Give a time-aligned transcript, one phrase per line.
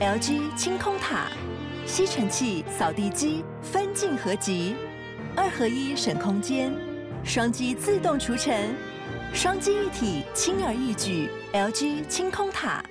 [0.00, 1.26] LG 清空塔，
[1.84, 4.74] 吸尘器、扫地机分镜合集，
[5.36, 6.72] 二合一省空间，
[7.22, 8.74] 双击自动除尘，
[9.34, 11.28] 双机一体轻而易举。
[11.52, 12.82] LG 清空塔。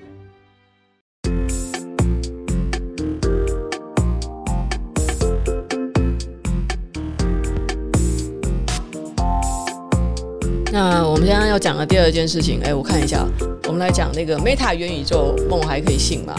[10.71, 13.25] 那我们现在要讲的第二件事情，哎，我看一下，
[13.63, 16.35] 我们来讲那个 Meta 元宇宙梦还可以信吗？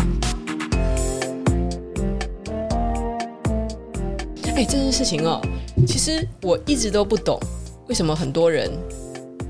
[4.60, 5.41] 哎，这件事情哦，
[5.87, 7.41] 其实我一直都不懂，
[7.88, 8.70] 为什么很多人，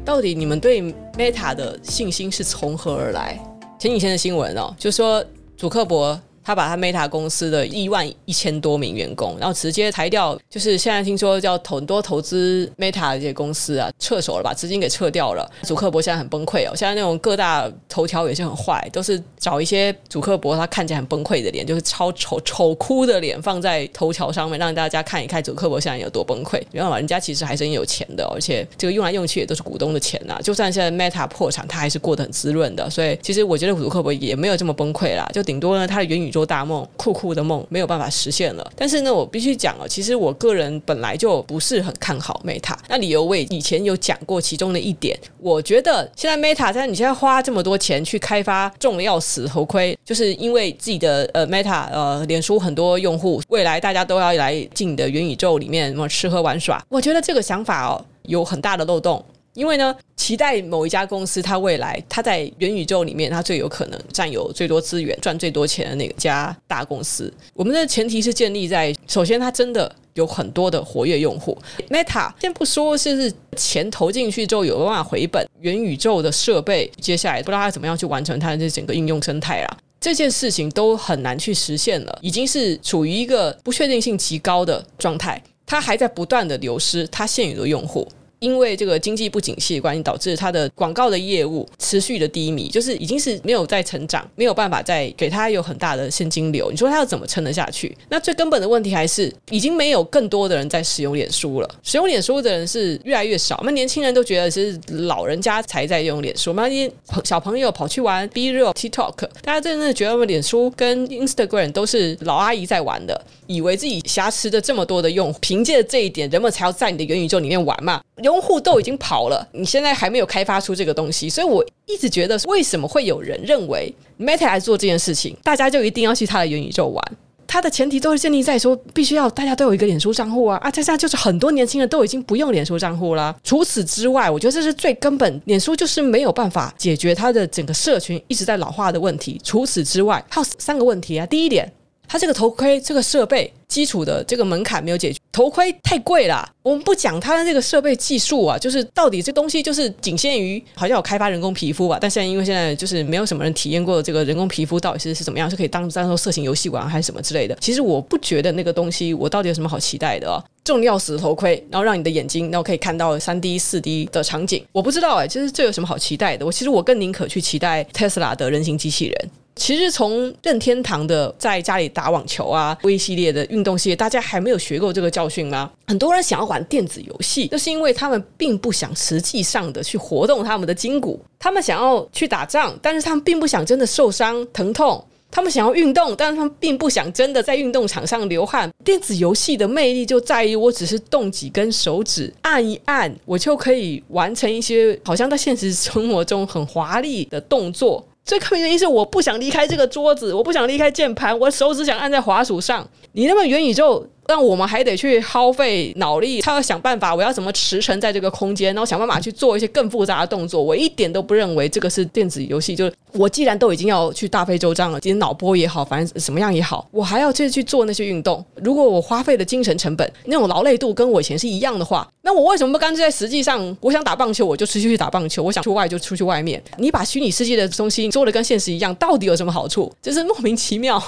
[0.05, 0.81] 到底你们对
[1.19, 3.37] Meta 的信心是从何而来？
[3.77, 5.25] 前几天的新闻哦，就说
[5.57, 6.17] 祖克伯。
[6.43, 15.49] 他把他 Meta 公司的一万一千多名员工，然后直接裁掉，就是现在听说叫很多投资 Meta 的这些公司啊，撤手了，把资金给撤掉了。
[15.63, 26.61] 祖克伯现在很崩溃哦，现在那种各大头条也是很坏，都是找一些祖克伯他看起来很崩溃的脸，就是超丑丑哭的脸放在头条上面，让大家看一看祖克伯现在有多崩溃。
[26.73, 30.39] 没办法人家其实还是很有钱的，而且这个用来用去也都是股东的钱呐。
[30.43, 32.89] 就算现在 Meta 破产，他还是过得很滋润的。
[32.89, 36.41] 所以其实我觉得祖克伯也没有这么崩溃啦，就顶多呢他的元宇宙。
[36.51, 38.73] 大梦，酷酷的梦没有办法实现了。
[38.75, 42.75] 但是呢，我必须讲哦，其实我个人本来就不是很看好 Meta。
[42.89, 56.85] 那理由我也以前有讲过其中的一点，我觉得现在 Meta 在你现在花这么多钱去开发重的要死头盔，就是因为自己的呃 Meta 呃脸书很多用户，未来大家都要来进你的元宇宙里面什么吃喝玩耍。
[56.89, 59.25] 我觉得这个想法哦有很大的漏洞。
[59.61, 67.31] 因为呢，期待某一家公司，它未来它在元宇宙里面，它最有可能占有最多资源、赚最多钱的那家大公司。
[67.53, 71.55] 我们的前提是建立在，首先它真的有很多的活跃用户。
[71.91, 88.09] Meta 先不说是是钱投进去之后有办法回本，元宇宙的设备接下来不知道它怎么样去完成它的这整个应用生态啊，这件事情都很难去实现了，已经是处于一个不确定性极高的状态，它还在不断的流失它现有的用户。
[88.41, 96.71] 因为这个经济不景气的关系，导致它的广告的业务持续的低迷，就是已经是没有在成长，没有办法再给它有很大的现金流。
[96.71, 97.95] 你说它要怎么撑得下去？
[98.09, 101.69] 那最根本的问题还是已经没有更多的人在使用脸书了。
[101.83, 103.61] 使用脸书的人是越来越少。
[103.63, 106.91] 那年轻人都觉得是老人家才在用脸书，那些
[107.25, 118.01] 小朋友跑去玩 BeReal、TikTok，大家真的觉得脸书跟 Instagram 都是老阿姨在玩的，以为自己挟持着这么多的用户，凭借这一点，人们才要在你的元宇宙里面玩嘛？
[118.31, 127.05] 用户都已经跑了，你现在还没有开发出这个东西，所以我一直觉得，为什么会有人认为 Meta 来做这件事情，大家就一定要去他的元宇宙玩？
[127.49, 130.71] 它的前提都是建立在说，必须要大家都有一个脸书账户啊啊！
[130.71, 133.37] 这下就是很多年轻人都已经不用脸书账户了。
[133.43, 139.41] 除此之外，我觉得这是最根本，脸书就是没有办法解决它的整个社群一直在老化的问题。
[139.43, 141.27] 除此之外，还有三个问题啊。
[141.27, 141.69] 第一点，
[142.11, 143.53] 它这个头盔这个设备。
[143.71, 146.45] 基础的这个门槛没有解决，头盔太贵了。
[146.61, 151.97] 我们不讲它的这个设备技术啊，就是到底这东西就是仅限于好像有开发人工皮肤吧。
[152.01, 157.57] 但现在因为现在就是没有什么人体验过这个人工皮肤到底是是怎么样，是可以当当做色情游戏玩还是什么之类的。
[157.61, 160.43] 其实我不觉得那个东西我到底有什么好期待的啊。
[160.65, 166.45] 重要死的头盔，然后让你的眼睛然后可以看到三 D、四 D 的场景，我不知道哎，就是这有什么好期待的？
[166.45, 169.31] 我其实我更宁可去期待 Tesla 的人形机器人。
[169.57, 175.71] 其实从任天堂的在家里打网球啊微系列的运动系列，大家还没有学过这个教训吗？
[175.87, 188.71] 很多人想要玩电子游戏，就是因为他们并不想实际上的去活动他们的筋骨，他们想要去打仗，但是他们并不想真的受伤疼痛，他们想要运动，但是他们并不想真的在运动场上流汗。
[188.83, 198.05] 电子游戏的魅力就在于，我只是动几根手指，按一按，我就可以完成一些好像在现实生活中很华丽的动作。
[198.25, 202.89] 最根本原因是我不想离开这个桌子，我不想离开键盘，我手指想按在滑鼠上。
[203.13, 204.07] 你那么元宇宙。
[204.31, 210.63] 但我们还得去耗费脑力，他要想办法，我要怎么驰骋在这个空间，然后想办法去做一些更复杂的动作。
[210.63, 212.77] 我一点都不认为这个是电子游戏。
[212.77, 218.45] 就是我既然都已经要去大费周章了，今天脑波也好，反正什么样也好，我还要去去做那些运动。
[218.63, 226.63] 如果我花费的精神成本那种劳累度跟我以前是一样的话，那我为什么不干脆在实际上，我想打棒球我就出去去打棒球，我想出外就出去外面？
[226.77, 229.93] 你把虚拟世界的东西做的跟现实一样，到底有什么好处？
[230.01, 231.03] 就是莫名其妙。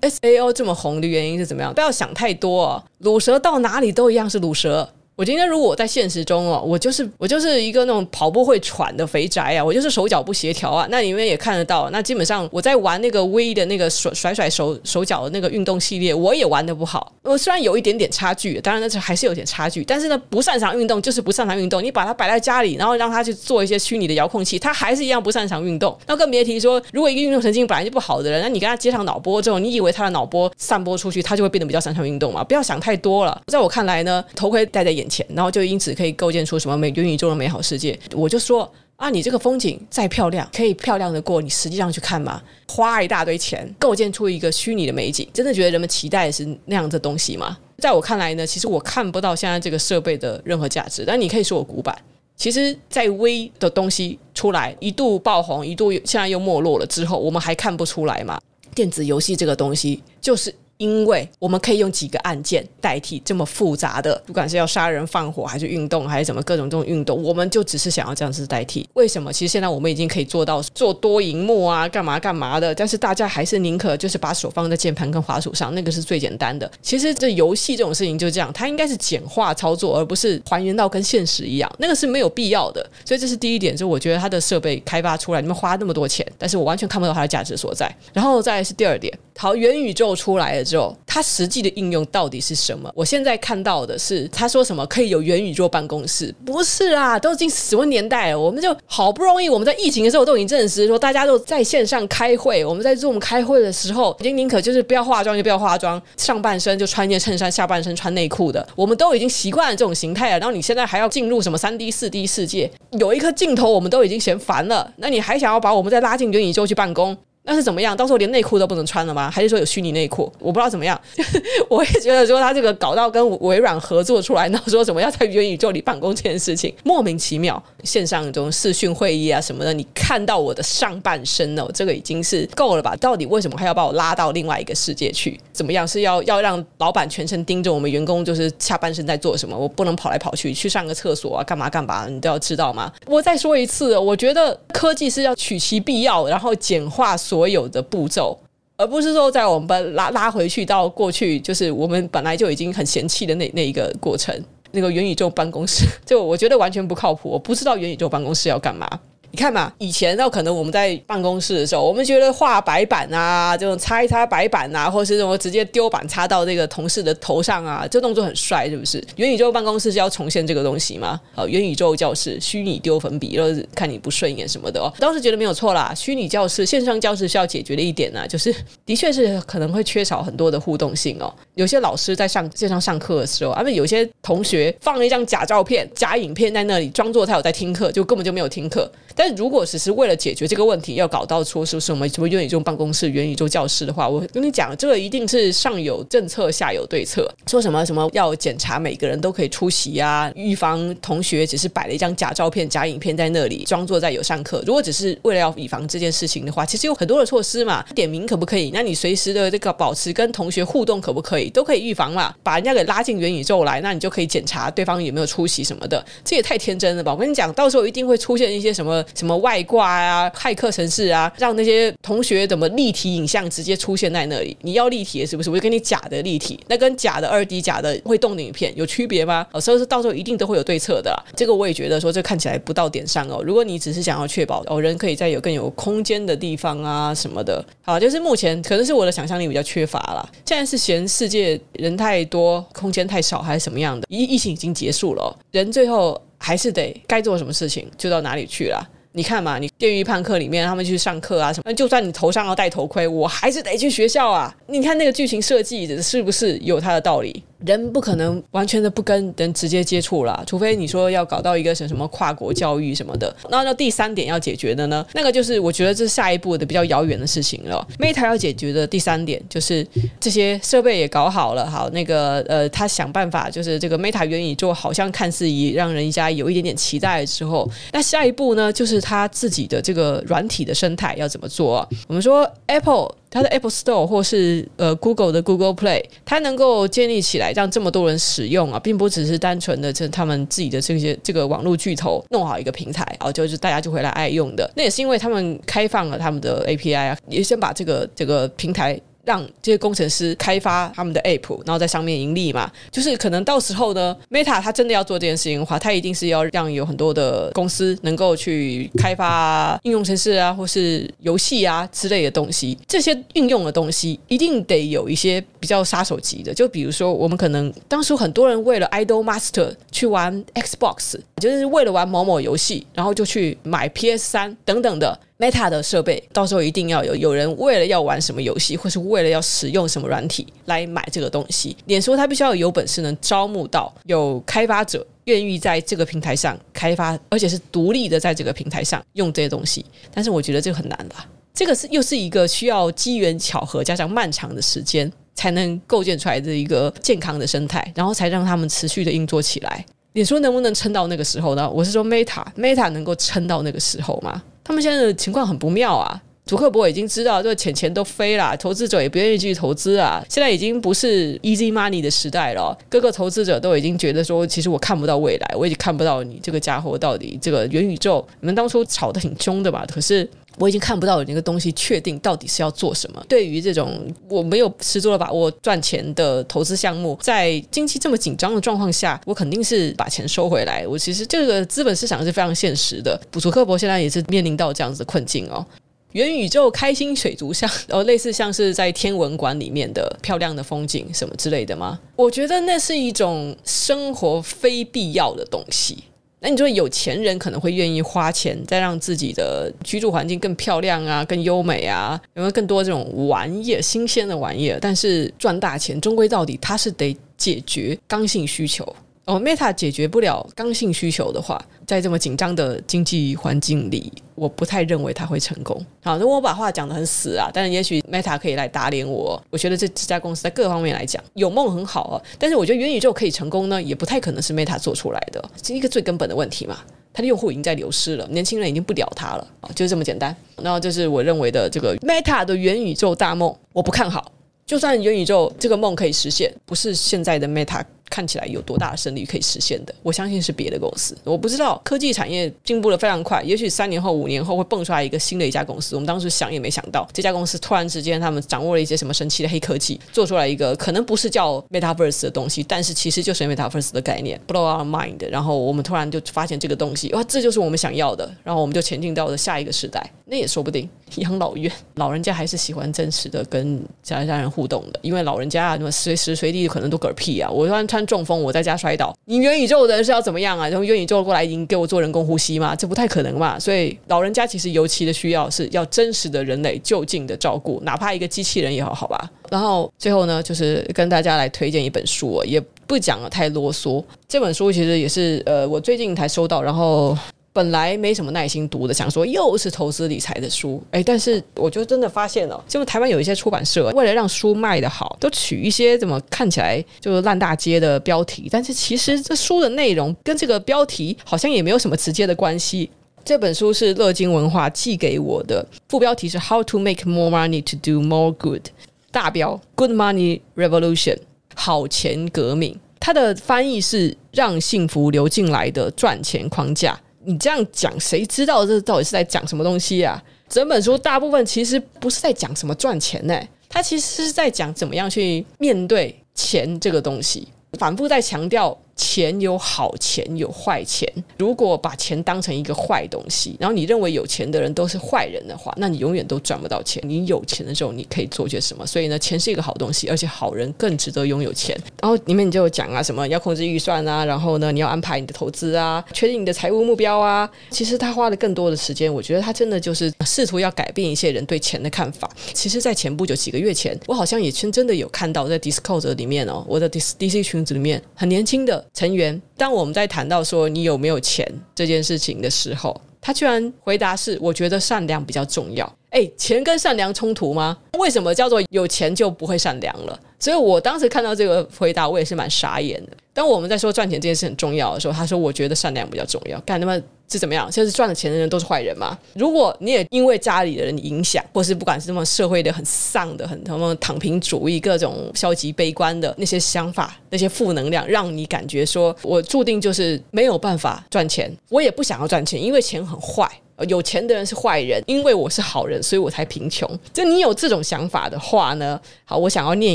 [0.00, 1.72] S A O 这么红的原因是怎么样？
[1.74, 4.94] 不要想太多哦，卤蛇到哪里都一样是卤蛇。
[5.20, 10.86] 我今天如果我在现实中哦，我就是我就是一个那种跑步会喘的肥宅啊，我就是手脚不协调啊。
[10.88, 17.12] 那你们也看得到，那基本上我在玩那个 V 的那个甩甩甩手手脚的那个运动系列，我也玩的不好。
[17.20, 21.84] 我虽然有一点点差距，当然那是还是有点差距，但是呢，不擅长运动就是不擅长运动。
[21.84, 25.94] 你把它摆在家里，然后让他去做一些虚拟的遥控器，他还是一样不擅长运动。
[26.06, 32.42] 那更别提说，如果一个运动神经本来就不好的人，那你跟他接上脑波之后，你以为他的脑波散播出去，他就会变得比较擅长运动吗？
[32.42, 33.38] 不要想太多了。
[33.48, 35.90] 在我看来呢，头盔戴在眼钱，然后就因此。
[36.00, 37.98] 可以构建出什么美元宇宙的美好世界？
[38.14, 42.40] 我就说啊，你这个风景再漂亮，可以漂亮的过你实际上去看吗？
[42.68, 47.58] 花一大堆钱构建出一个虚拟的美景，真的觉得人们期待是那样的东西吗？
[47.78, 51.04] 在我看来呢，其实我看不到现在这个设备的任何价值。
[51.04, 51.94] 但你可以说我古板。
[52.36, 58.40] 其实，在微的东西出来一度爆红，一度现在又没落了之后，我们还看不出来吗？
[58.74, 60.54] 电子游戏这个东西就是。
[60.80, 68.88] 因为我们可以用几个按键代替这么复杂的，不管是要杀人放火，还是运动，还是什么各种这种运动，我们就只是想要这样子代替。
[68.94, 69.30] 为什么？
[69.30, 76.70] 其实现在我们已经可以做到做多萤幕啊，干嘛干嘛的，但是大家还是宁可就是把手放在键盘跟滑鼠上，那个是最简单的。
[76.80, 82.88] 其实这游戏这种事情就这样，它应该是简化操作，而不是还原到跟现实一样，那个是没有必要的。
[83.04, 87.94] 所以这是第一点，就我觉得它的设备开发出来，你们花那么多钱，但是我完全看不到它的价值所在。
[88.14, 92.88] 然后再是第二点，好，元宇宙出来了之后，它实际的应用到底是什么？
[92.94, 96.32] 我现在看到的是，他说什么可以有元宇宙办公室？
[96.46, 98.38] 不是啊，都已经什么年代了？
[98.38, 102.64] 我们就好不容易，我们在疫情的时候都已经证实说，大家都在线上开会。
[102.64, 108.64] 我们在 Zoom 开会的时候，已经宁可就是不要化妆就不要化妆，上半身就穿件衬衫，下半身穿内裤的。
[108.76, 110.38] 我们都已经习惯了这种形态了。
[110.38, 112.70] 然后你现在还要进入什么三 D、四 D 世界？
[112.92, 114.92] 有一颗镜头，我们都已经嫌烦了。
[114.98, 117.16] 那你还想要把我们再拉进元宇宙去办公？
[117.42, 117.96] 那是怎么样？
[117.96, 119.30] 到时候连内裤都不能穿了吗？
[119.30, 120.30] 还是说有虚拟内裤？
[120.38, 121.00] 我不知道怎么样。
[121.68, 127.60] 我也觉得说他这个搞到跟微软合作出来，然后说怎么要在元宇宙里办公这件事情，莫名其妙。
[127.82, 132.94] 线上这种视讯会议啊什么的，你看到我的上半身哦，这个已经是够了吧？
[132.96, 135.40] 到底为什么还要把我拉到另外一个世界去？
[135.52, 135.88] 怎么样？
[135.88, 139.56] 是要要让老板全程盯着我们员工，就是下半身在做什么？
[139.56, 142.06] 我不能跑来跑去，去上个厕所啊，干嘛干嘛？
[142.06, 142.92] 你都要知道吗？
[143.06, 148.36] 我再说一次，我觉得科技是要取其必要，然后简化所有的步骤，
[148.76, 154.34] 而不是说在我们拉拉回去到过去，就是我们本来就已经很嫌弃的那那一个过程。
[154.72, 157.28] 那个元宇宙办公室， 就我觉得完全不靠谱。
[157.28, 158.88] 我不知道元宇宙办公室要干嘛。
[159.32, 169.02] 你看嘛，以前那可能我们在办公室的时候，我们觉得画白板啊，这种擦一擦白板啊，或是什么直接丢板擦到这个同事的头上啊，这动作很帅，是不是？
[169.16, 171.20] 元宇宙办公室是要重现这个东西吗？
[171.36, 175.94] 呃，元宇宙教室，虚拟丢粉笔，然后看你不顺眼什么的哦，当时觉得没有错啦。
[175.94, 178.52] 虚拟教室、线上教室需要解决的一点呢、就是
[178.84, 181.32] 的确是可能会缺少很多的互动性哦。
[181.54, 188.90] 有些老师在上线上上课的时候，啊，有些同学放了一张假照片、假影片在那里，装作他有在听课，就根本就没有听课。
[189.22, 197.30] 但如果只是为了解决这个问题，要搞到说是什么什么元宇宙办公室、元宇宙教室的话，我跟你讲，这个一定是上有政策，下有对策。
[197.46, 204.64] 说什么什么要检查每个人都可以出席啊，预防同学只是摆了一张假照片、假影片在那里，装作在有上课。
[204.66, 207.84] 如果只是为了要以防这件事情的话，其实有很多的措施嘛。
[207.94, 208.70] 点名可不可以？
[208.72, 211.50] 那你随时的这个保持跟同学互动可不可以？
[211.50, 212.34] 都可以预防嘛。
[212.42, 216.02] 把人家给拉进元宇宙来，那你就可以检查对方有没有出席什么的。
[216.24, 217.12] 这也太天真了吧！
[217.12, 219.90] 我跟你讲，到时候一定会出现一些什么什么外挂。
[219.90, 224.56] 啊，骇客城市啊，让那些同学怎么立体影像直接出现在那里？
[224.62, 225.50] 你要立体的是不是？
[225.50, 229.46] 我就给你假的立体，那跟假的二 D 假的会动的影片有区别吗？
[229.52, 231.24] 哦，所以说到时候一定都会有对策的啦。
[231.34, 233.42] 这个我也觉得说，这看起来不到点上哦。
[233.44, 240.28] 如果你只是想要确保哦，人可以在有更有空间的地方啊什么的，好，就是目前可能是我的想象力比较缺乏啦。
[240.46, 244.06] 现在是嫌世界人太多，空间太少，还是什么样的？
[244.08, 248.88] 疫疫情已经结束了，人最后还是得该做什么事情就到哪里去了。
[249.12, 254.54] 你看嘛，你《电狱判客》里面他们去上课啊什么，就算你头上要戴头盔，我还是得去学校啊。
[254.68, 257.42] 你看那个剧情设计是不是有它的道理？
[257.64, 263.34] 人不可能完全的不跟人直接接触啦，除非你说要搞到一个什什么跨国教育什么的。
[263.50, 265.04] 那那第三点要解决的呢？
[265.14, 267.86] 那个就是我觉得这是下一步的比较遥远的事情了。
[267.98, 269.86] Meta 要解决的第三点就是
[270.18, 281.88] 这些设备也搞好了，好那个呃，他想办法就是这个 Meta 元宇宙好像看似一让人家有一点点期待之后，那下一步呢，就是他自己的这个软体的生态要怎么做？
[282.08, 283.19] 我们说 Apple。
[283.30, 294.70] 它的 Apple Store 或是呃 Google 的 Google Play，它能够建立起来，让这么多人使用啊，并不只是单纯的这他们自己的这些这个网络巨头弄好一个平台啊，就是大家就会来爱用的。
[294.74, 299.00] 那也是因为他们开放了他们的 API 啊，也先把这个这个平台。
[299.30, 302.68] 让这些工程师开发他们的 App，然后在上面盈利嘛。
[302.90, 312.76] 就是可能到时候呢，Meta 它真的要做这件事情的话，它一定是要让有很多的公司能够去开发应用程式啊，或是游戏啊之类的东西。
[312.88, 325.16] 这些运用的东西一定得有一些比较杀手级的，就比如说我们可能当初很多人为了 Idol Master 去玩 Xbox，就是为了玩某某游戏，然后就去买 PS 三等等的。
[325.40, 331.74] Meta 的设备，到时候一定要有有人为了要玩什么游戏，或是为了要使用什么软体来买这个东西。
[331.86, 339.82] 脸书它必须要有本事能招募到有开发者愿意在这个平台上开发，而且是独立的在这个平台上用这些东西。
[340.12, 341.26] 但是我觉得这个很难吧？
[341.54, 349.82] 这个是又是一个需要机缘巧合加上漫长的时间才能构建出来的一个健康的生态，然后才让他们持续的运作起来。
[350.12, 351.70] 脸书能不能撑到那个时候呢？
[351.70, 354.42] 我是说 Meta，Meta 能够撑到那个时候吗？
[354.62, 356.22] 他们现在的情况很不妙啊！
[356.46, 360.20] 祖克伯已经知道这个钱钱都飞了，投资者也不愿意继续投资啊。
[360.28, 369.86] 现在已经不是 easy money 的时代了，各个投资者都已经觉得说，其实我看不到未来，我已经看不到你这个家伙到底这个元宇宙，你们当初炒的挺凶的吧？
[369.92, 370.28] 可是。
[370.58, 373.24] 我已经看不到有那个东西确定到底是要做什么。
[373.28, 380.86] 对于这种我没有十足的把握赚钱的投资项目，在经济这么紧张的状况下，我肯定是把钱收回来。
[380.86, 383.18] 我其实这个资本市场是非常现实的。
[383.32, 385.64] 祖克伯现在也是面临到这样子的困境哦。
[386.12, 392.00] 元宇宙开心水族箱，哦，类似像是在天文馆里面的漂亮的风景什么之类的吗？
[392.16, 396.02] 我觉得那是一种生活非必要的东西。
[396.40, 404.78] 那你说有钱人可能会愿意花钱，再让自己的居住环境更漂亮啊，更优美啊，有没有更多这种玩意儿、新鲜的玩意儿？
[404.80, 408.84] 但是赚大钱，终归到底，他是得解决刚性需求。
[409.30, 415.80] 哦，Meta 解决不了刚性需求的话，在这么紧张的经济环境里，我不太认为它会成功。
[416.02, 419.40] 好，如果我把话讲得很死啊，但是也许 Meta 可以来打脸我。
[419.48, 426.78] 我觉得这这家公司在各方面来讲有梦很好啊，但是我觉得元宇宙可以成功呢，也不太可能是 Meta 做出来的，是一个最根本的问题嘛。
[427.12, 430.34] 它的用户已经在流失了，年轻人已经不鸟它了啊，就是这么简单。
[430.60, 434.32] 然后这是我认为的这个 Meta 的元宇宙大梦，我不看好。
[434.66, 437.82] 就算元宇宙这个梦可以实现，不是现在的 Meta。
[438.10, 439.94] 看起来有多大的胜率可以实现的？
[440.02, 441.16] 我相信是别的公司。
[441.24, 445.94] 我不知道科技产业进步的非常快，也许三年后、五年后会蹦出来一个新的一家公司。
[445.94, 455.24] 我们当时想也没想到，这家公司突然之间他们掌握了一些什么神奇的黑科技，做出来一个可能不是叫 Metaverse 的东西，但是其实就是 Metaverse 的概念，blow our mind。
[455.30, 458.28] 然后我们突然就发现这个东西，哇，这就是我们想要的。
[458.42, 460.88] 然后我们就前进到了下一个时代，那也说不定。
[461.16, 467.50] 养老院，老人家还是喜欢真实的跟家家人互动的，因为老人家啊，那么随时随地可能都嗝屁啊。
[467.50, 468.70] 我突然穿中风，我在家。
[468.80, 470.66] 摔倒，你元宇宙的人是要怎么样啊？
[470.66, 472.74] 然后元宇宙过来，已经给我做人工呼吸嘛？
[472.74, 473.58] 这不太可能嘛。
[473.58, 479.30] 所以老人家其实尤其的需要是要真实的人类就近的照顾，哪怕一个机器人也好，好吧。
[479.50, 484.02] 然后最后呢，就是跟大家来推荐一本书，也不讲的太啰嗦。
[484.26, 487.14] 这本书其实也是呃，我最近才收到，然后。
[487.52, 502.88] 本来没什么耐心读的，想说又是投资理财的书，哎，但是我就真的发现了，就是台湾有一些出版社为了让书卖得好，都取一些怎么看起来就是烂大街的标题，但是其实这书的内容跟这个标题好像也没有什么直接的关系。
[503.24, 508.68] 这本书是乐金文化寄给我的，副标题是 How to Make More Money to Do More Good，
[509.10, 511.18] 大标 Good Money Revolution，
[511.54, 512.78] 好钱革命。
[512.98, 516.98] 它的翻译是让幸福流进来的赚钱框架。
[517.24, 520.22] 你这样讲，谁知道这到底是在讲什么东西啊？
[520.48, 527.48] 整本书大部分其实不是在讲什么赚钱呢，它其实是在讲怎么样去面对钱这个东西，
[527.78, 528.76] 反复在强调。
[529.00, 537.02] 钱有好钱有坏钱，如果把钱当成一个坏东西，然后你认为有钱的人都是坏人的话，那你永远都赚不到钱。
[537.06, 538.86] 你有钱的时候，你可以做些什么？
[538.86, 541.74] 所以呢，钱是一个好东西，而且好人更值得拥有钱。
[542.02, 547.50] 然后里面你就讲啊，什么要控制预算啊，然后呢，你要安排你的投资啊，确定你的财务目标啊。
[547.70, 552.30] 其实他花了更多的时间，我觉得他真的就是试图要改变一些人对钱的看法。
[552.52, 558.84] 其实，在前不久几个月前，我好像也真真的有看到在 Discord 里面哦，我的 DC 群组里面很年轻的。
[558.92, 565.96] 成员，当我们在谈到说你有没有钱这件事情的时候，他居然回答是：我觉得善良比较重要。
[566.10, 567.76] 哎，钱跟善良冲突吗？
[567.98, 570.18] 为什么叫做有钱就不会善良了？
[570.38, 573.12] 所以我当时看到这个回答，我也是蛮傻眼的。
[573.32, 576.58] 当我们在说赚钱这件事很重要的时候，他说我觉得善良比较重要。
[576.60, 576.94] 干他妈
[577.30, 577.70] 是怎么样？
[577.70, 579.16] 就是赚了钱的人都是坏人吗？
[579.34, 593.48] 如果你也因为家里的人影响，或是不管是什么社会的很丧的、很他妈躺平主义、各种消极悲观的那些想法、那些负能量，让你感觉说我注定就是没有办法赚钱，我也不想要赚钱，因为钱很坏。
[593.88, 596.88] 有钱的人是坏人，因为我是好人，所以我才贫穷。
[597.12, 599.94] 就你有这种想法的话呢，好，我想要念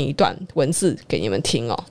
[0.00, 1.84] 一段文字给你们听哦，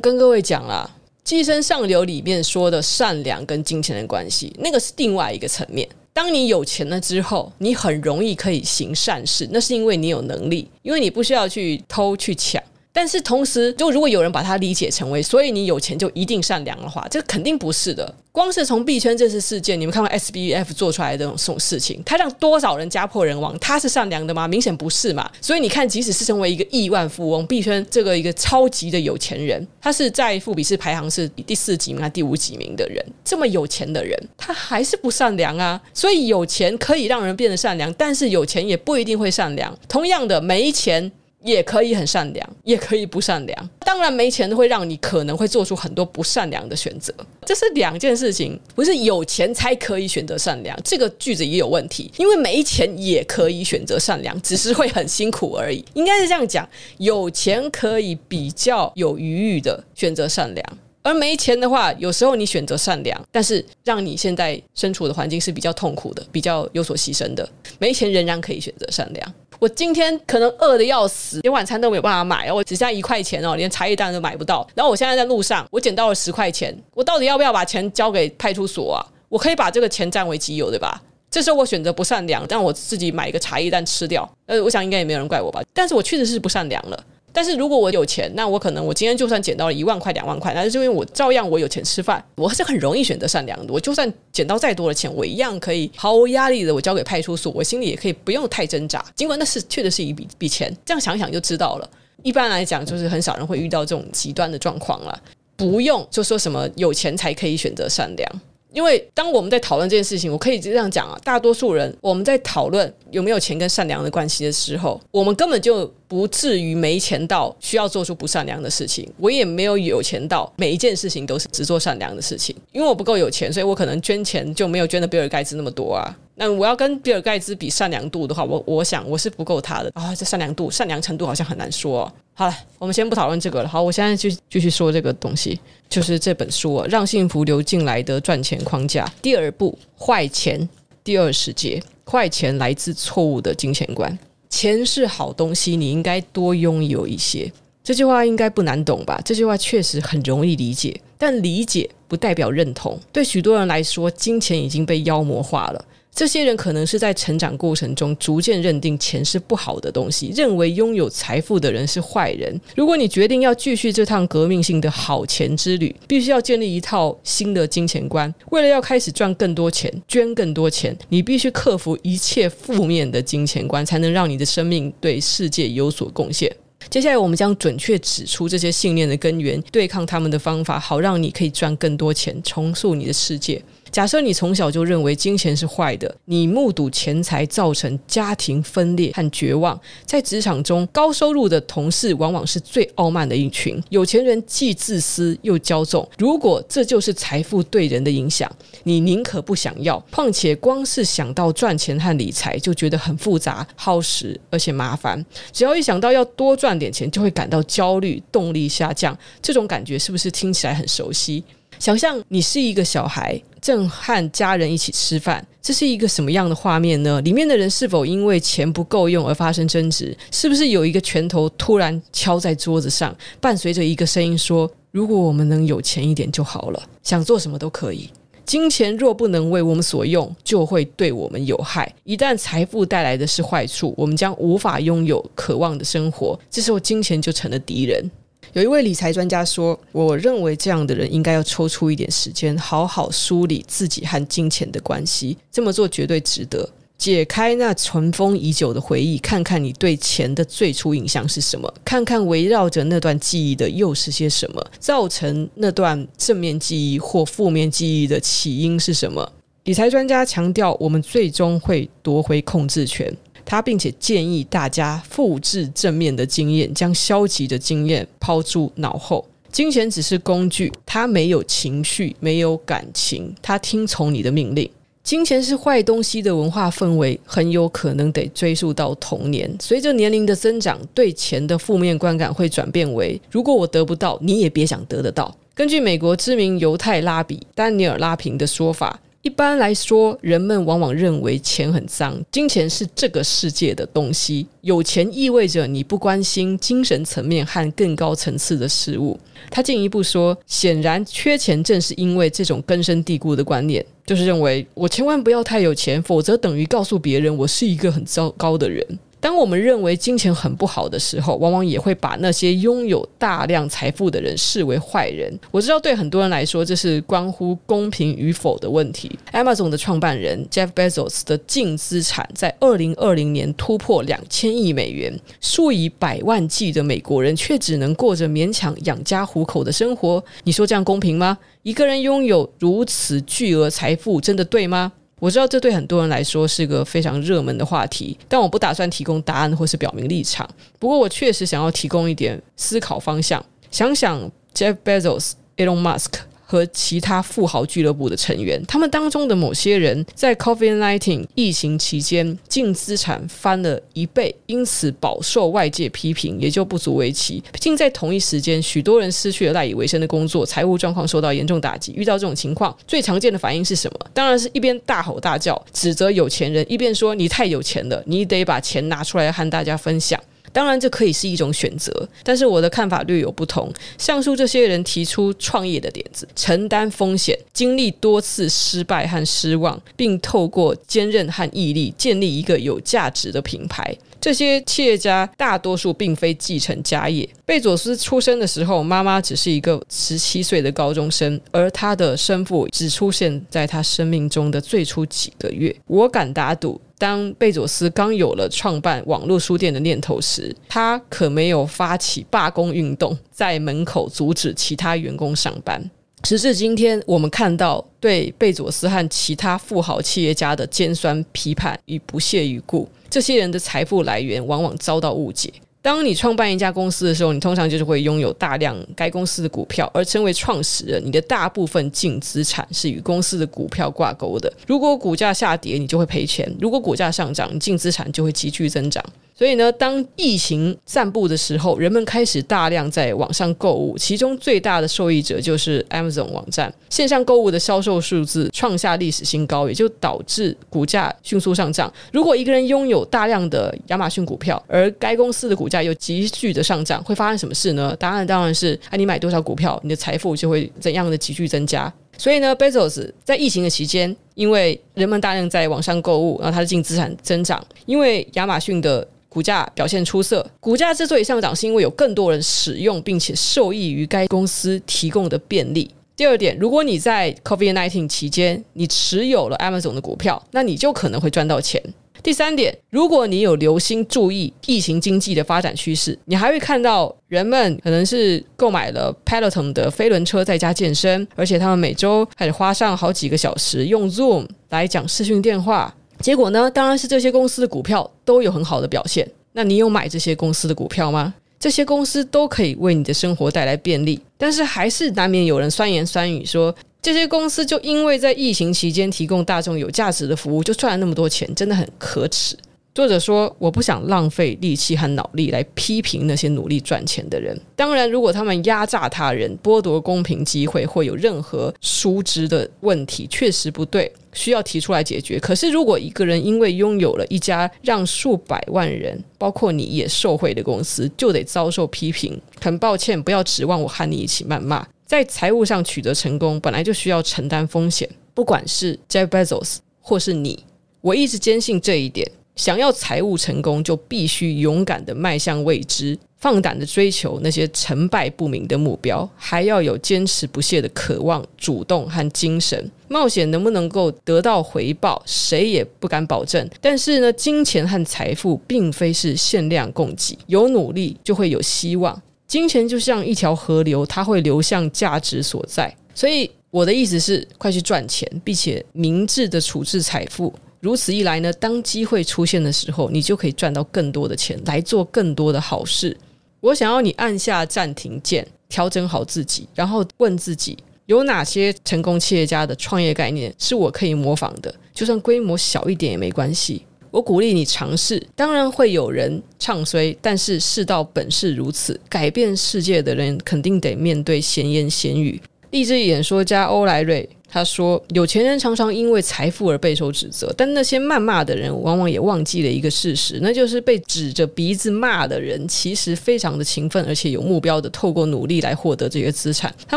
[0.00, 0.88] 跟各位讲啦，
[1.22, 5.88] 《寄生上流》里面说的善良跟金钱的关系，那个是另外一个层面。
[6.12, 12.62] 当你有钱了之后，你很容易可以行善事，那是因为你有能力，因为你不需要去偷去抢。
[12.96, 18.14] 但是同时，就如果有人把它理解成为，所以你有钱就一定善良的话，这肯定不是的。
[18.32, 24.48] 光是从币圈这次事件，你们看看 SBF 做出来的这种事情，他让多少人家破人亡，他是善良的吗？
[24.48, 25.30] 明显不是嘛。
[25.42, 35.78] 所以你看，即使是成为一个亿万富翁，币圈这个一个超级的有钱人，他是在富比士排行是第四几名还是第五几名的人，这么有钱的人，他还是不善良啊。
[35.92, 39.78] 所以有钱可以让人变得善良，但是有钱也不一定会善良。
[39.86, 41.12] 同样的，没钱。
[41.46, 43.70] 也可以很善良，也可以不善良。
[43.80, 47.14] 当然，没钱会让你可能会做出很多不善良的选择，
[47.46, 48.58] 这是两件事情。
[48.74, 52.12] 不是有钱才可以选择善良，这个句子也有问题。
[52.18, 55.84] 因为没钱也可以选择善良，只是会很辛苦而已。
[55.94, 67.48] 应该是这样讲：有钱可以比较有余裕的选择善良，而没钱的话，有时候你选择善良，但是让你现在身处的环境是比较痛苦的，比较有所牺牲的。
[67.78, 69.34] 没钱仍然可以选择善良。
[69.58, 74.66] 我今天可能饿的要死，连晚餐都没有办法买，我只剩下一块钱哦，连茶叶蛋都买不到。
[74.74, 79.00] 然后我现在在路上，我捡到了十块钱，我到底要不要把钱交给派出所啊？
[79.28, 81.02] 我可以把这个钱占为己有，对吧？
[81.30, 84.28] 这时候我选择不善良，让我自己买一个茶叶蛋吃掉。
[84.46, 85.60] 呃，我想应该也没有人怪我吧。
[85.74, 87.04] 但是我确实是不善良了。
[87.36, 93.70] 但是如果我有钱，那我可能我今天就算捡到了一万块、两万块，那是因为我照样我有钱吃饭，我是很容易选择善良的。
[93.70, 99.04] 我就算捡到再多的钱，我一样可以毫无压力的我交给派出所，我心里也可以不用太挣扎。
[99.14, 101.86] 尽管那是确实是一笔笔钱，这样想想就知道了。
[102.22, 105.22] 一般来讲，就是很少人会遇到这种极端的状况了。
[105.56, 108.40] 不用就说什么有钱才可以选择善良。
[108.72, 119.10] 因为当我们在讨论这件事情，我可以这样讲啊，大多数人我们在讨论有没有钱跟善良的关系的时候，我们根本就不至于没钱到需要做出不善良的事情。
[119.18, 126.16] 我也没有有钱到每一件事情都是只做善良的事情，因为我不够有钱，所以我可能捐钱就没有捐的比尔盖茨那么多啊。
[126.38, 130.14] 那我要跟比尔盖茨比善良度的话，我我想我是不够他的啊。
[130.14, 132.12] 这善良度、善良程度好像很难说哦。
[132.34, 133.68] 好了，我们先不讨论这个了。
[133.68, 135.58] 好，我现在就继续说这个东西，
[135.88, 140.60] 就是这本书《让幸福流进来的赚钱框架》第二部《坏钱》
[141.02, 144.18] 第二十节：坏钱来自错误的金钱观。
[144.48, 147.52] 钱是好东西，你应该多拥有一些。
[147.84, 149.20] 这句话应该不难懂吧？
[149.24, 152.98] 这句话确实很容易理解，但理解不代表认同。
[153.12, 155.84] 对许多人来说，金钱已经被妖魔化了。
[156.16, 162.58] 这些人可能是在成长过程中逐渐认定钱是不好的东西，认为拥有财富的人是坏人。
[162.74, 168.34] 如果你决定要继续这趟革命性的好钱之旅，必须要建立一套新的金钱观。
[168.50, 176.50] 为了要开始赚更多钱、捐更多钱，你必须克服一切负面的金钱观，才能让你的生命对世界有所贡献。
[176.88, 183.60] 接下来，我们将准确指出这些信念的根源，对抗他们的方法，好让你可以赚更多钱，重塑你的世界。
[183.96, 196.06] 假设你从小就认为金钱是坏的，你目睹钱财造成家庭分裂和绝望，在职场中，高收入的同事往往是最傲慢的一群，有钱人既自私又骄纵。
[196.18, 199.98] 如果这就是财富对人的影响，你宁可不想要。
[200.10, 205.24] 况且，光是想到赚钱和理财就觉得很复杂、耗时而且麻烦。
[205.50, 209.16] 只要一想到要多赚点钱，就会感到焦虑、动力下降。
[209.40, 211.42] 这种感觉是不是听起来很熟悉？
[211.78, 217.20] 想象你是一个小孩，正和家人一起吃饭，这是一个什么样的画面呢？
[217.22, 220.16] 里面的人是否因为钱不够用而发生争执？
[220.30, 228.08] 是不是有一个拳头突然敲在桌子上，伴随着一个声音说：“如果我们能有钱一点就好了，想做什么都可以。
[228.44, 231.92] 金钱若不能为我们所用，就会对我们有害。
[232.04, 236.38] 一旦财富带来的是坏处，我们将无法拥有渴望的生活。
[236.48, 238.08] 这时候，金钱就成了敌人。”
[238.56, 245.36] 有一位理财专家说：“我认为这样的人应该要抽出一点时间，好好梳理自己和金钱的关系。
[245.52, 246.66] 这么做绝对值得。
[246.96, 259.30] 解开那尘封已久的回忆，看看你对钱的最初印象是什么，看看围绕着那段记忆的又是些什么，造成那段正面记忆或负面记忆的起因是什么。”
[259.64, 263.14] 理财专家强调，我们最终会夺回控制权。
[263.46, 269.24] 他并且建议大家复制正面的经验，将消极的经验抛诸脑后。
[269.50, 274.68] 金钱只是工具，它没有情绪，没有感情，它听从你的命令。
[275.02, 279.48] 金钱是坏东西的文化氛围，很有可能得追溯到童年。
[279.60, 285.34] 随着年龄的增长，对钱的负面观感会转变为：如果我得不到，你也别想得得到。
[285.54, 289.00] 根据美国知名犹太拉比丹尼尔拉平的说法。
[289.26, 294.46] 一般来说，人们往往认为钱很脏，金钱是这个世界的东西。
[294.60, 299.18] 有钱意味着你不关心精神层面和更高层次的事物。
[299.50, 308.86] 他进一步说，显然缺钱正是因为这种根深蒂固的观念，就是认为我千万不要太有钱，否则等于告诉别人我是一个很糟糕的人。
[309.26, 315.36] 当我们认为金钱很不好的时候，往往也会把那些拥有大量财富的人视为坏人。
[315.50, 319.10] 我知道对很多人来说，这是关乎公平与否的问题。
[319.32, 330.22] Amazon 的创办人 Jeff Bezos 的净资产在二零二零年突破两千亿美元，数以百万计的美国人却只能过着勉强养家糊口的生活。
[330.44, 331.36] 你说这样公平吗？
[331.64, 334.92] 一个人拥有如此巨额财富，真的对吗？
[335.26, 340.48] 我知道这对很多人来说是个非常热门的话题，但我不打算提供答案或是表明立场。
[340.78, 343.44] 不过，我确实想要提供一点思考方向。
[343.72, 346.12] 想想 Jeff Bezos、Elon Musk。
[346.48, 357.42] 和其他富豪俱乐部的成员，他们当中的某些人在 COVID-19 疫情期间净资产翻了一倍，因此饱受外界批评，也就不足为奇。
[357.52, 361.92] 毕竟在同一时间，许多人失去了赖以为生的工作，财务状况受到严重打击。
[361.96, 363.98] 遇到这种情况，最常见的反应是什么？
[364.14, 370.20] 当然是一边大吼大叫，指责有钱人，一边说你太有钱了，你得把钱拿出来和大家分享。
[370.56, 373.70] 当然，这可以是一种选择，但是我的看法略有不同。
[373.98, 383.94] 上述这些人提出创业的点子，承担风险，经历多次失败和失望，并透过坚韧和毅力建立一个有价值的品牌。
[384.18, 387.28] 这些企业家大多数并非继承家业。
[387.44, 395.76] 贝佐斯出生的时候，妈妈只是一个十七岁的高中生，而他的生父只出现在他生命中的最初几个月。
[395.86, 396.80] 我敢打赌。
[396.98, 405.90] 当贝佐斯刚有了创办网络书店的念头时，他可没有发起罢工运动，在门口阻止其他员工上班。
[406.24, 415.52] 时至今天，我们看到对贝佐斯和其他富豪企业家的尖酸批判与不屑一顾，这些人的财富来源往往遭到误解。
[415.86, 424.52] 当你创办一家公司的时候，你通常就是会拥有大量该公司的股票，而成为创始人，你的大部分净资产是与公司的股票挂钩的。
[424.66, 429.00] 如果股价下跌，你就会赔钱；如果股价上涨，净资产就会急剧增长。
[429.38, 436.72] 所以呢，当疫情散布的时候，人们开始大量在网上购物，其中最大的受益者就是 Amazon 网站。
[436.88, 441.92] 线上购物的销售数字创下历史新高，也就导致股价迅速上涨。
[442.10, 447.94] 如果一个人拥有大量的亚马逊股票，而该公司的股价又急剧的上涨，会发生什么事呢？
[447.98, 451.92] 答案当然是：啊，你买多少股票，你的财富就会怎样的急剧增加。
[452.16, 465.90] 所以呢，Bezos 在疫情的期间，因为人们大量在网上购物，然后他的净资产增长，因为亚马逊的股价表现出色，股价之所以上涨，是因为有更多人使用并且受益于该公司提供的便利。
[466.16, 471.82] 第二点，如果你在 COVID-19 期间你持有了 Amazon 的股票，那你就可能会赚到钱。
[472.22, 485.94] 第三点，如果你有留心注意疫情经济的发展趋势，你还会看到人们可能是购买了 Peloton 的飞轮车在家健身，而且他们每周还得花上好几个小时用 Zoom 来讲视讯电话。
[486.20, 489.28] 结果呢，当然是这些公司的股票都有很好的表现。
[489.52, 491.34] 那你有买这些公司的股票吗？
[491.58, 502.54] 这些公司都可以为你的生活带来便利，但是还是难免有人酸言酸语说，这些公司就因为在疫情期间提供大众有价值的服务，就赚了那么多钱，真的很可耻。
[502.96, 507.54] 作者说：“我不想浪费力气和脑力来批评那些努力赚钱的人。
[507.76, 515.38] 当然，如果他们压榨他人、剥夺公平机会或有任何疏失的问题，确实不对，需要提出来解决。
[515.38, 524.88] 可是，如果一个人因为拥有了一家让数百万人，包括你也受惠的公司，就得遭受批评，很抱歉，不要指望我和你一起谩骂。
[525.04, 530.64] 在财务上取得成功，本来就需要承担风险，不管是 Jeff Bezos 或是你，
[531.02, 532.26] 我一直坚信这一点。”
[532.56, 542.90] 想要财务成功，就必须勇敢地迈向未知，放胆地追求那些成败不明的目标，还要有坚持不懈的渴望、主动和精神。
[543.08, 546.68] 冒险能不能够得到回报，谁也不敢保证。
[546.80, 552.20] 但是呢，金钱和财富并非是限量供给，有努力就会有希望。
[552.48, 555.94] 金钱就像一条河流，它会流向价值所在。
[556.14, 560.52] 所以我的意思是，快去赚钱，并且明智地处置财富。
[560.86, 566.16] 如此一来呢，当机会出现的时候，你就可以赚到更多的钱，来做更多的好事。
[566.60, 574.72] 我想要你按下暂停键，调整好自己，然后问自己：有哪些成功企业家的创业概念是我可以模仿的？
[574.94, 576.86] 就算规模小一点也没关系。
[577.10, 578.24] 我鼓励你尝试。
[578.36, 585.42] 当然会有人唱衰，但是世道本是如此，改变世界的人肯定得面对闲言闲语。
[585.72, 599.72] 励志演说家欧莱瑞他说：“有钱人常常因为财富而备受指责，但那些谩骂的人往往也忘记了一个事实，那就是被指着鼻子骂的人其实非常的勤奋，而且有目标的透过努力来获得这些资产。
[599.86, 599.96] 他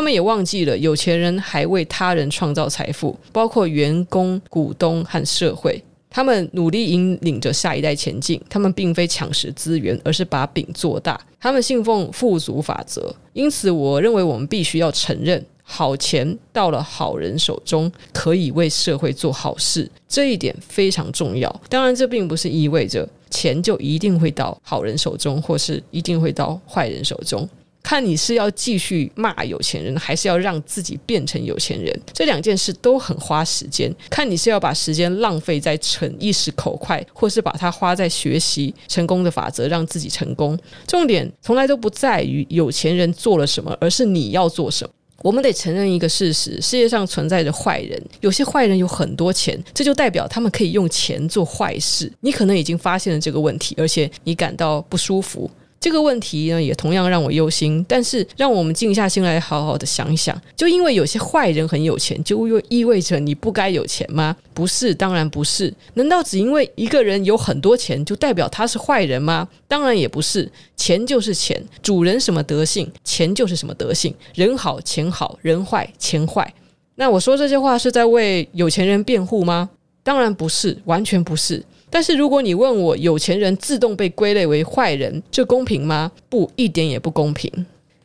[0.00, 5.82] 们也忘记了，有钱人还为他人创造财富，包括员工、股东和社会。
[6.08, 8.40] 他们努力引领着下一代前进。
[8.48, 11.20] 他们并非抢食资源，而是把饼做大。
[11.40, 13.14] 他们信奉富足法则。
[13.32, 21.48] 因此，我认为我们必须要承认。”好钱到了好人手中，可以为社会做好事，这一点非常重要。
[21.68, 27.48] 当然，这并不是意味着钱就一定会到好人手中，或是一定会到坏人手中。
[27.82, 33.90] 看你是要继续骂有钱人，还是要让自己变成有钱人，这两件事都很花时间。
[34.10, 40.58] 看你是要把时间浪费在逞一时口快，或是把它花在学习成功的法则，让自己成功。
[40.86, 44.92] 重点从来都不在于有钱人做了什么，而是你要做什么。
[45.22, 52.10] 我们得承认一个事实：世界上存在着坏人，有些坏人有很多钱，这就代表他们可以用钱做坏事。
[52.20, 55.50] 你可能已经发现了这个问题，而且你感到不舒服。
[55.80, 57.82] 这个问题呢，也同样让我忧心。
[57.88, 64.36] 但是，让我们静下心来，好好的想一想：就因为有些坏人很有钱，就意味意味着你不该有钱吗？
[64.52, 65.72] 不是，当然不是。
[65.94, 69.48] 难道只因为一个人有很多钱，就代表他是坏人吗？
[69.66, 70.46] 当然也不是。
[70.76, 74.14] 钱就是钱，主人什么德性，钱就是什么德性。
[74.34, 76.52] 人好钱好，人坏钱坏。
[76.96, 79.70] 那我说这些话是在为有钱人辩护吗？
[80.02, 81.64] 当然不是，完全不是。
[81.90, 86.10] 但是如果你问我，有钱人自动被归类为坏人，这公平吗？
[86.28, 87.52] 不，一点也不公平。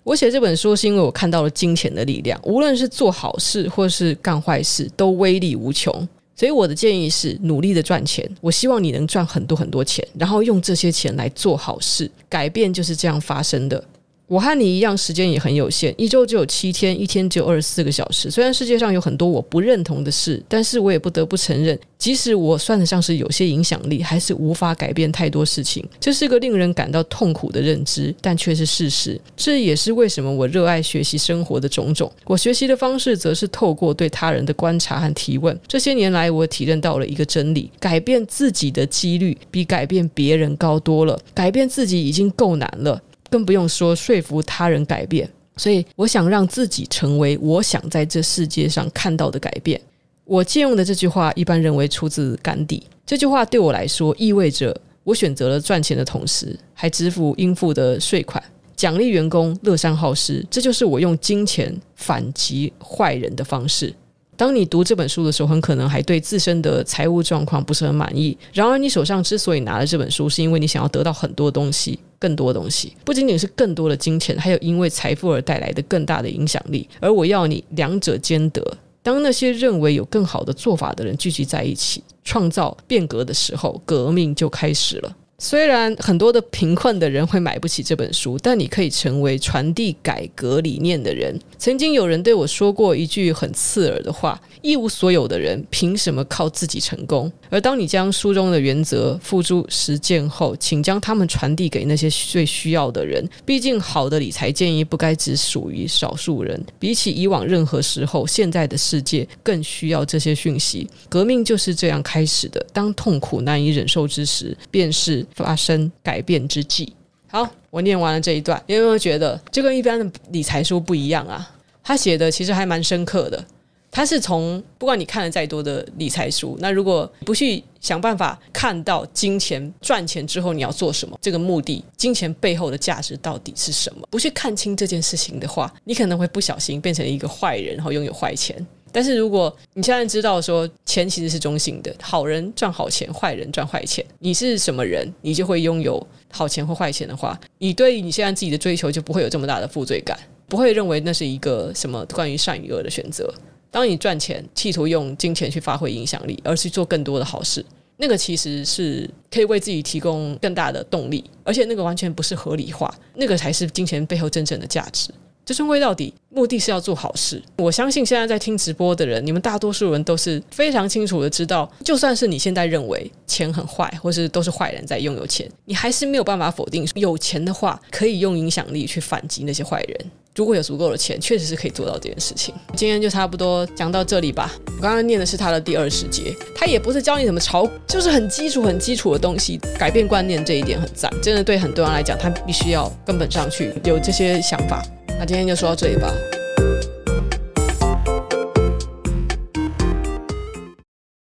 [0.04, 6.08] 我写这本书是因为我看到了金钱的力量，无论是做好事或是干坏事，都威力无穷。
[6.36, 8.30] 所以我的建议是，努力的赚钱。
[8.42, 12.12] 我希望你能赚很多很多钱，然后用这些钱来做好事。
[12.28, 13.82] 改变就是这样发生的。
[14.28, 18.32] 我和你一样，时间也很有限，一周只有七天，一天只有二十四个小时。
[18.32, 25.88] 虽然世界上有很多我不认同的事，但是我也不得不承认，即使我算得上是有些影响力，还是无法改变太多事情。
[26.00, 29.20] 这是个令人感到痛苦的认知，但却是事实。
[29.38, 32.12] 这也是为什么我热爱学习生活的种种。
[32.26, 35.56] 我学习的方式，则是透过对他人的观察和提问。
[35.68, 41.20] 这些年来，我体认到了一个真理：改变自己的几率比改变别人高多了。
[41.36, 43.00] 改变自己已经够难了。
[43.36, 49.80] 更不用说说服他人改变，所以我想让自己成为我想在这世界上看到的改变。
[50.24, 52.82] 我借用的这句话，一般认为出自甘地。
[53.06, 58.42] 这句话对我来说，意味着我选择了赚钱的同时，还支付应付的税款，
[58.74, 60.42] 奖励员工，乐善好施。
[60.50, 63.94] 这就是我用金钱反击坏人的方式。
[64.38, 68.38] 当你读这本书的时候，很可能还对自身的财务状况不是很满意。
[68.54, 76.88] 然而，你手上之所以拿了这本书，是因为你想要得到很多东西，更多东西，不仅仅是更多的金钱，还有因为财富而带来的更大的影响力。
[77.00, 78.62] 而我要你两者兼得。
[79.04, 85.16] 当那些认为有更好的做法的人聚集在一起，创造变革的时候，革命就开始了。
[85.38, 91.38] 虽然很多的贫困的人会买不起这本书，但你可以成为传递改革理念的人。
[91.58, 103.28] 曾经有人对我说过一句很刺耳的话：“一无所有的人凭什么靠自己成功？”而当你将书中的原则付诸实践后，请将它们传递给那些最需要的人。
[103.46, 106.64] 毕竟，好的理财建议不该只属于少数人。
[106.80, 110.88] 比起以往任何时候，现在的世界更需要这些讯息。
[111.10, 112.66] 革命就是这样开始的。
[112.72, 115.25] 当痛苦难以忍受之时，便是。
[115.34, 116.94] 发生改变之际。
[117.28, 121.52] 好，我念完了这一段，你有没有觉得这跟一般的理财书不一样啊？
[121.84, 123.46] 他写的其实还蛮深刻的。
[123.92, 134.06] 他是从不管你看了再多的理财书，那如果不去想办法看到金钱赚钱之后你要做什么，这个目的，金钱背后的价值到底是什么？
[134.12, 138.66] 不去看清这件事情的话，你可能会不小心变成一个坏人，然后拥有坏钱。
[138.96, 153.30] 但是如果你现在知道说钱其实是中性的，好人赚好钱，坏人赚坏钱，你是什么人，你就会拥有好钱或坏钱的话，你对你现在自己的追求就不会有这么大的负罪感，不会认为那是一个什么关于善与恶的选择。
[153.70, 157.66] 当你赚钱，企图用金钱去发挥影响力，而去做更多的好事，
[157.98, 165.10] 那个其实是可以为自己提供更大的动力，而且那个完全不是合理化，那个才是金钱背后真正的价值。
[165.46, 167.42] 就是归到底，目的是要做好事。
[167.58, 180.12] 我相信现在在听直播的人，你们大多数人都是非常清楚的知道，就算是你现在认为钱很坏，或是都是坏人在拥有钱，你还是没有办法否定有钱的话可以用影响力去反击那些坏人。
[180.36, 182.54] 如果有足够的钱，确实是可以做到这件事情。
[182.76, 184.52] 今天就差不多讲到这里吧。
[184.66, 189.58] 我刚刚念的是他的第二十节，他也不是教你怎么炒，就是很基础、很基础的东西。
[189.80, 194.84] 改变观念这一点很赞，真的对很多人来讲，他必须要根本上去有这些想法。
[195.18, 196.14] 那今天就说到这里吧。